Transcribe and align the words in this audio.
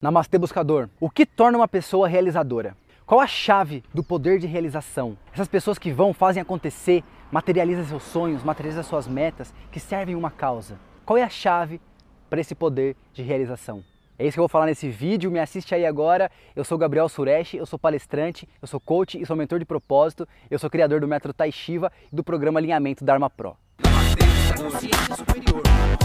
Namastê 0.00 0.38
Buscador. 0.38 0.88
O 1.00 1.10
que 1.10 1.26
torna 1.26 1.58
uma 1.58 1.66
pessoa 1.66 2.06
realizadora? 2.06 2.76
Qual 3.04 3.18
a 3.18 3.26
chave 3.26 3.82
do 3.92 4.00
poder 4.00 4.38
de 4.38 4.46
realização? 4.46 5.18
Essas 5.32 5.48
pessoas 5.48 5.76
que 5.76 5.90
vão, 5.90 6.14
fazem 6.14 6.40
acontecer, 6.40 7.02
materializam 7.32 7.84
seus 7.84 8.04
sonhos, 8.04 8.44
materializam 8.44 8.84
suas 8.84 9.08
metas, 9.08 9.52
que 9.72 9.80
servem 9.80 10.14
uma 10.14 10.30
causa. 10.30 10.78
Qual 11.04 11.16
é 11.16 11.24
a 11.24 11.28
chave 11.28 11.80
para 12.30 12.40
esse 12.40 12.54
poder 12.54 12.94
de 13.12 13.22
realização? 13.22 13.82
É 14.16 14.24
isso 14.24 14.34
que 14.34 14.38
eu 14.38 14.42
vou 14.42 14.48
falar 14.48 14.66
nesse 14.66 14.88
vídeo, 14.88 15.32
me 15.32 15.40
assiste 15.40 15.74
aí 15.74 15.84
agora. 15.84 16.30
Eu 16.54 16.62
sou 16.62 16.78
Gabriel 16.78 17.08
Suresh, 17.08 17.54
eu 17.54 17.66
sou 17.66 17.76
palestrante, 17.76 18.48
eu 18.62 18.68
sou 18.68 18.78
coach 18.78 19.20
e 19.20 19.26
sou 19.26 19.34
mentor 19.34 19.58
de 19.58 19.64
propósito, 19.64 20.28
eu 20.48 20.60
sou 20.60 20.70
criador 20.70 21.00
do 21.00 21.08
método 21.08 21.34
Tai 21.34 21.50
Shiva 21.50 21.90
e 22.12 22.14
do 22.14 22.22
programa 22.22 22.60
Alinhamento 22.60 23.04
Dharma 23.04 23.28
Pro. 23.28 23.56
Consciência 24.56 25.16
superior. 25.16 25.97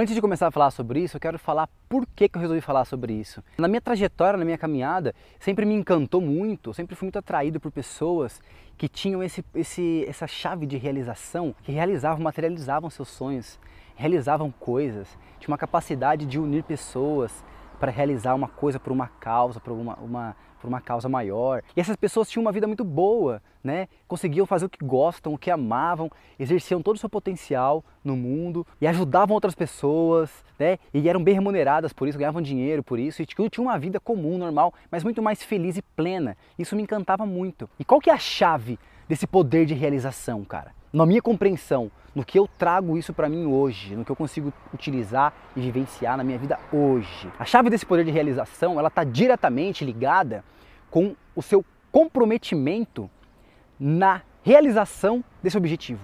Antes 0.00 0.14
de 0.14 0.20
começar 0.20 0.46
a 0.46 0.50
falar 0.52 0.70
sobre 0.70 1.00
isso, 1.00 1.16
eu 1.16 1.20
quero 1.20 1.40
falar 1.40 1.68
por 1.88 2.06
que, 2.06 2.28
que 2.28 2.38
eu 2.38 2.40
resolvi 2.40 2.60
falar 2.60 2.84
sobre 2.84 3.12
isso. 3.12 3.42
Na 3.58 3.66
minha 3.66 3.80
trajetória, 3.80 4.38
na 4.38 4.44
minha 4.44 4.56
caminhada, 4.56 5.12
sempre 5.40 5.66
me 5.66 5.74
encantou 5.74 6.20
muito, 6.20 6.72
sempre 6.72 6.94
fui 6.94 7.06
muito 7.06 7.18
atraído 7.18 7.58
por 7.58 7.72
pessoas 7.72 8.40
que 8.76 8.88
tinham 8.88 9.20
esse, 9.24 9.44
esse, 9.52 10.04
essa 10.06 10.28
chave 10.28 10.66
de 10.66 10.76
realização, 10.76 11.52
que 11.64 11.72
realizavam, 11.72 12.22
materializavam 12.22 12.88
seus 12.88 13.08
sonhos, 13.08 13.58
realizavam 13.96 14.52
coisas, 14.52 15.08
tinham 15.40 15.50
uma 15.50 15.58
capacidade 15.58 16.26
de 16.26 16.38
unir 16.38 16.62
pessoas 16.62 17.32
para 17.78 17.90
realizar 17.90 18.34
uma 18.34 18.48
coisa 18.48 18.78
por 18.78 18.92
uma 18.92 19.08
causa, 19.08 19.60
por 19.60 19.72
uma, 19.72 19.94
uma 19.96 20.36
por 20.60 20.68
uma 20.68 20.80
causa 20.80 21.08
maior. 21.08 21.62
E 21.76 21.80
essas 21.80 21.96
pessoas 21.96 22.28
tinham 22.28 22.42
uma 22.42 22.52
vida 22.52 22.66
muito 22.66 22.84
boa, 22.84 23.40
né? 23.62 23.88
Conseguiam 24.06 24.46
fazer 24.46 24.66
o 24.66 24.68
que 24.68 24.84
gostam, 24.84 25.32
o 25.32 25.38
que 25.38 25.50
amavam, 25.50 26.10
exerciam 26.38 26.82
todo 26.82 26.96
o 26.96 26.98
seu 26.98 27.08
potencial 27.08 27.84
no 28.04 28.16
mundo 28.16 28.66
e 28.80 28.86
ajudavam 28.86 29.34
outras 29.34 29.54
pessoas, 29.54 30.44
né? 30.58 30.78
E 30.92 31.08
eram 31.08 31.22
bem 31.22 31.34
remuneradas 31.34 31.92
por 31.92 32.08
isso, 32.08 32.18
ganhavam 32.18 32.42
dinheiro 32.42 32.82
por 32.82 32.98
isso 32.98 33.22
e 33.22 33.26
tinham 33.26 33.48
uma 33.58 33.78
vida 33.78 34.00
comum, 34.00 34.36
normal, 34.38 34.74
mas 34.90 35.04
muito 35.04 35.22
mais 35.22 35.42
feliz 35.42 35.76
e 35.76 35.82
plena. 35.82 36.36
Isso 36.58 36.76
me 36.76 36.82
encantava 36.82 37.24
muito. 37.24 37.68
E 37.78 37.84
qual 37.84 38.00
que 38.00 38.10
é 38.10 38.12
a 38.12 38.18
chave 38.18 38.78
desse 39.08 39.26
poder 39.26 39.66
de 39.66 39.74
realização, 39.74 40.44
cara? 40.44 40.72
Na 40.92 41.04
minha 41.04 41.20
compreensão, 41.22 41.90
no 42.14 42.24
que 42.24 42.38
eu 42.38 42.48
trago 42.58 42.96
isso 42.96 43.12
para 43.12 43.28
mim 43.28 43.46
hoje, 43.46 43.94
no 43.94 44.04
que 44.04 44.10
eu 44.10 44.16
consigo 44.16 44.52
utilizar 44.72 45.32
e 45.54 45.60
vivenciar 45.60 46.16
na 46.16 46.24
minha 46.24 46.38
vida 46.38 46.58
hoje. 46.72 47.30
A 47.38 47.44
chave 47.44 47.70
desse 47.70 47.86
poder 47.86 48.04
de 48.04 48.10
realização, 48.10 48.78
ela 48.78 48.88
está 48.88 49.04
diretamente 49.04 49.84
ligada 49.84 50.44
com 50.90 51.14
o 51.34 51.42
seu 51.42 51.64
comprometimento 51.92 53.10
na 53.78 54.22
realização 54.42 55.22
desse 55.42 55.56
objetivo. 55.56 56.00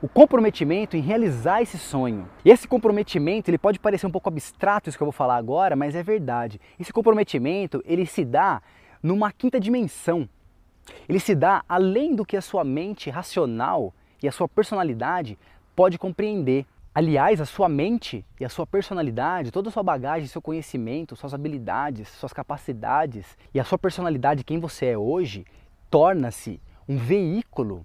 O 0.00 0.08
comprometimento 0.08 0.96
em 0.96 1.00
realizar 1.00 1.60
esse 1.60 1.76
sonho. 1.76 2.28
E 2.44 2.50
esse 2.50 2.68
comprometimento, 2.68 3.50
ele 3.50 3.58
pode 3.58 3.80
parecer 3.80 4.06
um 4.06 4.10
pouco 4.10 4.28
abstrato 4.28 4.88
isso 4.88 4.96
que 4.96 5.02
eu 5.02 5.06
vou 5.06 5.12
falar 5.12 5.36
agora, 5.36 5.74
mas 5.74 5.96
é 5.96 6.02
verdade. 6.02 6.60
Esse 6.78 6.92
comprometimento, 6.92 7.82
ele 7.84 8.06
se 8.06 8.24
dá 8.24 8.62
numa 9.02 9.32
quinta 9.32 9.58
dimensão. 9.58 10.28
Ele 11.08 11.20
se 11.20 11.34
dá 11.34 11.64
além 11.68 12.14
do 12.14 12.24
que 12.24 12.36
a 12.36 12.42
sua 12.42 12.64
mente 12.64 13.10
racional 13.10 13.92
e 14.22 14.28
a 14.28 14.32
sua 14.32 14.48
personalidade 14.48 15.38
pode 15.74 15.98
compreender. 15.98 16.66
Aliás, 16.94 17.40
a 17.40 17.44
sua 17.44 17.68
mente 17.68 18.24
e 18.40 18.44
a 18.44 18.48
sua 18.48 18.66
personalidade, 18.66 19.52
toda 19.52 19.68
a 19.68 19.72
sua 19.72 19.82
bagagem, 19.82 20.26
seu 20.26 20.42
conhecimento, 20.42 21.14
suas 21.14 21.32
habilidades, 21.32 22.08
suas 22.08 22.32
capacidades 22.32 23.36
e 23.54 23.60
a 23.60 23.64
sua 23.64 23.78
personalidade, 23.78 24.42
quem 24.42 24.58
você 24.58 24.86
é 24.86 24.98
hoje, 24.98 25.46
torna-se 25.90 26.60
um 26.88 26.96
veículo 26.96 27.84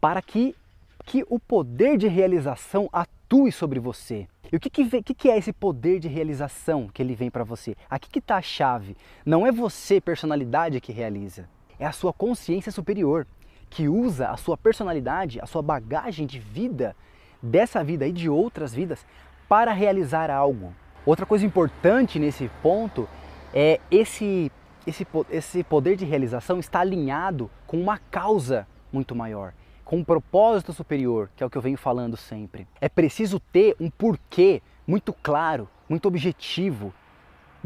para 0.00 0.20
que, 0.22 0.56
que 1.04 1.24
o 1.28 1.38
poder 1.38 1.96
de 1.96 2.08
realização 2.08 2.88
atue 2.92 3.52
sobre 3.52 3.78
você. 3.78 4.26
E 4.50 4.56
o 4.56 4.60
que, 4.60 4.70
que, 4.70 5.14
que, 5.14 5.30
é 5.30 5.36
esse 5.36 5.52
poder 5.52 6.00
de 6.00 6.08
realização 6.08 6.88
que 6.88 7.02
ele 7.02 7.14
vem 7.14 7.30
para 7.30 7.44
você? 7.44 7.76
Aqui 7.88 8.08
que 8.08 8.18
está 8.18 8.36
a 8.36 8.42
chave. 8.42 8.96
Não 9.24 9.46
é 9.46 9.52
você, 9.52 10.00
personalidade, 10.00 10.80
que 10.80 10.90
realiza. 10.90 11.48
É 11.78 11.86
a 11.86 11.92
sua 11.92 12.12
consciência 12.12 12.72
superior, 12.72 13.26
que 13.70 13.88
usa 13.88 14.30
a 14.30 14.36
sua 14.36 14.56
personalidade, 14.56 15.40
a 15.40 15.46
sua 15.46 15.62
bagagem 15.62 16.26
de 16.26 16.38
vida, 16.38 16.96
dessa 17.40 17.84
vida 17.84 18.06
e 18.06 18.12
de 18.12 18.28
outras 18.28 18.74
vidas, 18.74 19.06
para 19.48 19.72
realizar 19.72 20.30
algo. 20.30 20.74
Outra 21.06 21.24
coisa 21.24 21.46
importante 21.46 22.18
nesse 22.18 22.50
ponto 22.62 23.08
é 23.54 23.80
esse 23.90 24.50
esse, 24.88 25.06
esse 25.30 25.62
poder 25.62 25.96
de 25.96 26.04
realização 26.04 26.58
está 26.58 26.80
alinhado 26.80 27.50
com 27.66 27.78
uma 27.78 27.98
causa 27.98 28.66
muito 28.90 29.14
maior, 29.14 29.52
com 29.84 29.98
um 29.98 30.04
propósito 30.04 30.72
superior, 30.72 31.30
que 31.36 31.42
é 31.42 31.46
o 31.46 31.50
que 31.50 31.58
eu 31.58 31.62
venho 31.62 31.76
falando 31.76 32.16
sempre. 32.16 32.66
É 32.80 32.88
preciso 32.88 33.38
ter 33.38 33.76
um 33.78 33.90
porquê 33.90 34.62
muito 34.86 35.12
claro, 35.12 35.68
muito 35.88 36.08
objetivo 36.08 36.92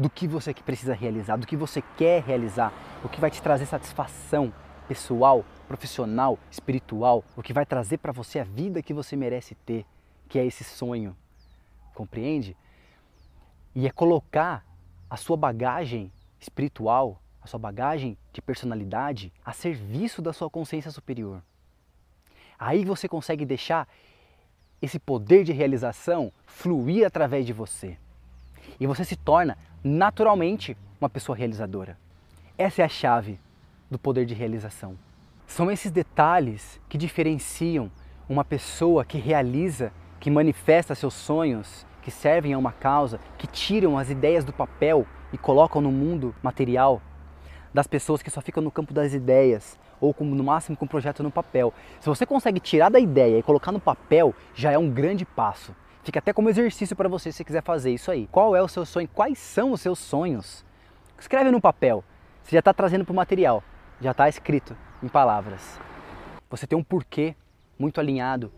do 0.03 0.09
que 0.09 0.27
você 0.27 0.53
precisa 0.53 0.93
realizar, 0.93 1.37
do 1.37 1.47
que 1.47 1.55
você 1.55 1.81
quer 1.95 2.21
realizar, 2.21 2.73
o 3.05 3.07
que 3.07 3.21
vai 3.21 3.31
te 3.31 3.41
trazer 3.41 3.65
satisfação 3.65 4.53
pessoal, 4.85 5.45
profissional, 5.65 6.37
espiritual, 6.51 7.23
o 7.37 7.41
que 7.41 7.53
vai 7.53 7.65
trazer 7.65 7.99
para 7.99 8.11
você 8.11 8.39
a 8.39 8.43
vida 8.43 8.83
que 8.83 8.93
você 8.93 9.15
merece 9.15 9.55
ter, 9.55 9.85
que 10.27 10.37
é 10.37 10.45
esse 10.45 10.61
sonho. 10.65 11.15
Compreende? 11.93 12.57
E 13.73 13.87
é 13.87 13.91
colocar 13.91 14.65
a 15.09 15.15
sua 15.15 15.37
bagagem 15.37 16.11
espiritual, 16.37 17.21
a 17.41 17.47
sua 17.47 17.59
bagagem 17.59 18.17
de 18.33 18.41
personalidade 18.41 19.31
a 19.45 19.53
serviço 19.53 20.21
da 20.21 20.33
sua 20.33 20.49
consciência 20.49 20.91
superior. 20.91 21.41
Aí 22.59 22.83
você 22.83 23.07
consegue 23.07 23.45
deixar 23.45 23.87
esse 24.81 24.99
poder 24.99 25.45
de 25.45 25.53
realização 25.53 26.33
fluir 26.45 27.07
através 27.07 27.45
de 27.45 27.53
você. 27.53 27.97
E 28.79 28.87
você 28.87 29.03
se 29.03 29.15
torna 29.15 29.57
naturalmente 29.83 30.77
uma 30.99 31.09
pessoa 31.09 31.37
realizadora. 31.37 31.97
Essa 32.57 32.81
é 32.81 32.85
a 32.85 32.89
chave 32.89 33.39
do 33.89 33.99
poder 33.99 34.25
de 34.25 34.33
realização. 34.33 34.97
São 35.45 35.69
esses 35.71 35.91
detalhes 35.91 36.79
que 36.87 36.97
diferenciam 36.97 37.91
uma 38.27 38.45
pessoa 38.45 39.03
que 39.03 39.17
realiza, 39.17 39.91
que 40.19 40.31
manifesta 40.31 40.95
seus 40.95 41.13
sonhos, 41.13 41.85
que 42.01 42.09
servem 42.09 42.53
a 42.53 42.57
uma 42.57 42.71
causa, 42.71 43.19
que 43.37 43.47
tiram 43.47 43.97
as 43.97 44.09
ideias 44.09 44.43
do 44.43 44.53
papel 44.53 45.05
e 45.31 45.37
colocam 45.37 45.81
no 45.81 45.91
mundo 45.91 46.33
material 46.41 47.01
das 47.73 47.87
pessoas 47.87 48.21
que 48.21 48.29
só 48.29 48.39
ficam 48.39 48.61
no 48.61 48.71
campo 48.71 48.93
das 48.93 49.13
ideias 49.13 49.79
ou 49.99 50.13
com, 50.13 50.25
no 50.25 50.43
máximo 50.43 50.77
com 50.77 50.85
o 50.85 50.89
projeto 50.89 51.23
no 51.23 51.31
papel. 51.31 51.73
Se 51.99 52.07
você 52.07 52.25
consegue 52.25 52.59
tirar 52.59 52.89
da 52.89 52.99
ideia 52.99 53.39
e 53.39 53.43
colocar 53.43 53.71
no 53.71 53.79
papel, 53.79 54.35
já 54.53 54.71
é 54.71 54.77
um 54.77 54.89
grande 54.89 55.25
passo. 55.25 55.75
Fica 56.03 56.19
até 56.19 56.33
como 56.33 56.49
exercício 56.49 56.95
para 56.95 57.07
você 57.07 57.31
se 57.31 57.45
quiser 57.45 57.63
fazer 57.63 57.93
isso 57.93 58.11
aí. 58.11 58.27
Qual 58.29 58.55
é 58.55 58.61
o 58.61 58.67
seu 58.67 58.85
sonho? 58.85 59.07
Quais 59.07 59.39
são 59.39 59.71
os 59.71 59.79
seus 59.79 59.99
sonhos? 59.99 60.65
Escreve 61.17 61.49
no 61.49 61.61
papel. 61.61 62.03
Você 62.43 62.51
já 62.51 62.59
está 62.59 62.73
trazendo 62.73 63.05
para 63.05 63.13
o 63.13 63.15
material, 63.15 63.63
já 64.01 64.11
está 64.11 64.27
escrito 64.27 64.75
em 65.01 65.07
palavras. 65.07 65.79
Você 66.49 66.67
tem 66.67 66.77
um 66.77 66.83
porquê 66.83 67.35
muito 67.79 68.01
alinhado, 68.01 68.51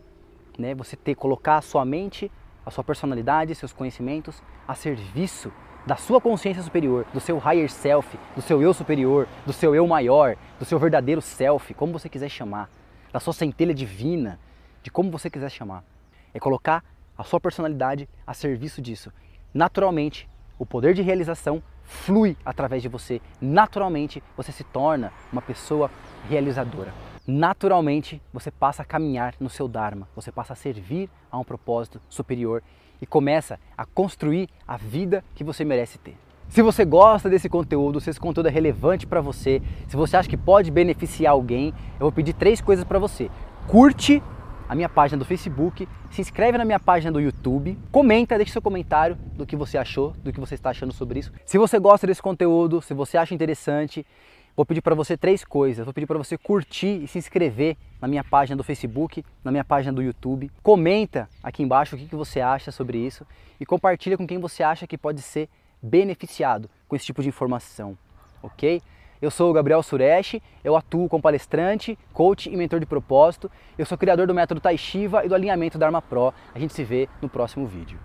né? 0.58 0.74
Você 0.74 0.96
ter 0.96 1.14
colocar 1.14 1.58
a 1.58 1.62
sua 1.62 1.84
mente, 1.84 2.32
a 2.64 2.70
sua 2.72 2.82
personalidade, 2.82 3.54
seus 3.54 3.72
conhecimentos 3.72 4.42
a 4.66 4.74
serviço 4.74 5.52
da 5.86 5.94
sua 5.94 6.20
consciência 6.20 6.64
superior, 6.64 7.06
do 7.14 7.20
seu 7.20 7.38
higher 7.38 7.70
self, 7.70 8.18
do 8.34 8.42
seu 8.42 8.60
eu 8.60 8.74
superior, 8.74 9.28
do 9.46 9.52
seu 9.52 9.72
eu 9.72 9.86
maior, 9.86 10.36
do 10.58 10.64
seu 10.64 10.80
verdadeiro 10.80 11.22
self, 11.22 11.72
como 11.74 11.92
você 11.92 12.08
quiser 12.08 12.28
chamar, 12.28 12.68
da 13.12 13.20
sua 13.20 13.32
centelha 13.32 13.72
divina, 13.72 14.40
de 14.82 14.90
como 14.90 15.12
você 15.12 15.30
quiser 15.30 15.48
chamar. 15.48 15.84
É 16.34 16.40
colocar 16.40 16.82
a 17.16 17.24
sua 17.24 17.40
personalidade 17.40 18.08
a 18.26 18.34
serviço 18.34 18.80
disso. 18.80 19.12
Naturalmente, 19.52 20.28
o 20.58 20.66
poder 20.66 20.94
de 20.94 21.02
realização 21.02 21.62
flui 21.82 22.36
através 22.44 22.82
de 22.82 22.88
você. 22.88 23.20
Naturalmente, 23.40 24.22
você 24.36 24.52
se 24.52 24.64
torna 24.64 25.12
uma 25.32 25.42
pessoa 25.42 25.90
realizadora. 26.28 26.92
Naturalmente, 27.26 28.22
você 28.32 28.50
passa 28.50 28.82
a 28.82 28.84
caminhar 28.84 29.34
no 29.40 29.50
seu 29.50 29.66
Dharma, 29.66 30.08
você 30.14 30.30
passa 30.30 30.52
a 30.52 30.56
servir 30.56 31.10
a 31.30 31.38
um 31.38 31.44
propósito 31.44 32.00
superior 32.08 32.62
e 33.00 33.06
começa 33.06 33.58
a 33.76 33.84
construir 33.84 34.48
a 34.66 34.76
vida 34.76 35.24
que 35.34 35.42
você 35.42 35.64
merece 35.64 35.98
ter. 35.98 36.16
Se 36.48 36.62
você 36.62 36.84
gosta 36.84 37.28
desse 37.28 37.48
conteúdo, 37.48 38.00
se 38.00 38.10
esse 38.10 38.20
conteúdo 38.20 38.46
é 38.46 38.50
relevante 38.50 39.06
para 39.06 39.20
você, 39.20 39.60
se 39.88 39.96
você 39.96 40.16
acha 40.16 40.28
que 40.28 40.36
pode 40.36 40.70
beneficiar 40.70 41.32
alguém, 41.32 41.74
eu 41.94 42.00
vou 42.00 42.12
pedir 42.12 42.32
três 42.32 42.60
coisas 42.60 42.84
para 42.84 42.98
você. 42.98 43.28
Curte 43.66 44.22
a 44.68 44.74
minha 44.74 44.88
página 44.88 45.18
do 45.18 45.24
Facebook, 45.24 45.88
se 46.10 46.20
inscreve 46.20 46.58
na 46.58 46.64
minha 46.64 46.80
página 46.80 47.12
do 47.12 47.20
YouTube, 47.20 47.78
comenta, 47.92 48.36
deixe 48.36 48.52
seu 48.52 48.62
comentário 48.62 49.16
do 49.34 49.46
que 49.46 49.56
você 49.56 49.78
achou, 49.78 50.10
do 50.22 50.32
que 50.32 50.40
você 50.40 50.54
está 50.54 50.70
achando 50.70 50.92
sobre 50.92 51.20
isso. 51.20 51.32
Se 51.44 51.58
você 51.58 51.78
gosta 51.78 52.06
desse 52.06 52.22
conteúdo, 52.22 52.82
se 52.82 52.92
você 52.92 53.16
acha 53.16 53.34
interessante, 53.34 54.04
vou 54.56 54.66
pedir 54.66 54.80
para 54.80 54.94
você 54.94 55.16
três 55.16 55.44
coisas. 55.44 55.84
Vou 55.84 55.94
pedir 55.94 56.06
para 56.06 56.18
você 56.18 56.36
curtir 56.36 57.02
e 57.02 57.06
se 57.06 57.18
inscrever 57.18 57.76
na 58.00 58.08
minha 58.08 58.24
página 58.24 58.56
do 58.56 58.64
Facebook, 58.64 59.24
na 59.44 59.50
minha 59.50 59.64
página 59.64 59.92
do 59.92 60.02
YouTube. 60.02 60.50
Comenta 60.62 61.28
aqui 61.42 61.62
embaixo 61.62 61.94
o 61.94 61.98
que, 61.98 62.06
que 62.06 62.16
você 62.16 62.40
acha 62.40 62.72
sobre 62.72 62.98
isso 62.98 63.26
e 63.60 63.66
compartilha 63.66 64.16
com 64.16 64.26
quem 64.26 64.38
você 64.38 64.62
acha 64.62 64.86
que 64.86 64.98
pode 64.98 65.22
ser 65.22 65.48
beneficiado 65.82 66.68
com 66.88 66.96
esse 66.96 67.04
tipo 67.04 67.22
de 67.22 67.28
informação, 67.28 67.96
ok? 68.42 68.82
Eu 69.20 69.30
sou 69.30 69.50
o 69.50 69.52
Gabriel 69.52 69.82
Suresh, 69.82 70.40
eu 70.62 70.76
atuo 70.76 71.08
como 71.08 71.22
palestrante, 71.22 71.98
coach 72.12 72.50
e 72.50 72.56
mentor 72.56 72.80
de 72.80 72.86
propósito. 72.86 73.50
Eu 73.78 73.86
sou 73.86 73.96
criador 73.96 74.26
do 74.26 74.34
método 74.34 74.60
Tai 74.60 74.76
Shiva 74.76 75.24
e 75.24 75.28
do 75.28 75.34
alinhamento 75.34 75.78
Dharma 75.78 76.02
Pro. 76.02 76.34
A 76.54 76.58
gente 76.58 76.74
se 76.74 76.84
vê 76.84 77.08
no 77.22 77.28
próximo 77.28 77.66
vídeo. 77.66 77.98